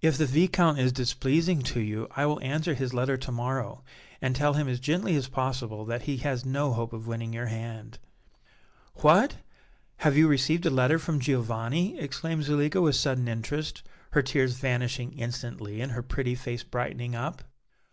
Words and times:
If 0.00 0.18
the 0.18 0.26
Viscount 0.26 0.80
is 0.80 0.90
displeasing 0.90 1.62
to 1.62 1.78
you 1.78 2.08
I 2.16 2.26
will 2.26 2.40
answer 2.40 2.74
his 2.74 2.92
letter 2.92 3.16
to 3.18 3.30
morrow 3.30 3.84
and 4.20 4.34
tell 4.34 4.54
him 4.54 4.66
as 4.66 4.80
gently 4.80 5.14
as 5.14 5.28
possible 5.28 5.84
that 5.84 6.02
he 6.02 6.16
has 6.16 6.44
no 6.44 6.72
hope 6.72 6.92
of 6.92 7.06
winning 7.06 7.32
your 7.32 7.46
hand." 7.46 8.00
"What! 8.94 9.36
have 9.98 10.16
you 10.16 10.26
received 10.26 10.66
a 10.66 10.70
letter 10.70 10.98
from 10.98 11.20
Giovanni?" 11.20 11.96
exclaimed 12.00 12.42
Zuleika, 12.42 12.80
with 12.80 12.96
sudden 12.96 13.28
interest, 13.28 13.84
her 14.10 14.22
tears 14.22 14.54
vanishing 14.54 15.12
instantly 15.12 15.80
and 15.80 15.92
her 15.92 16.02
pretty 16.02 16.34
face 16.34 16.64
brightening 16.64 17.14
up. 17.14 17.44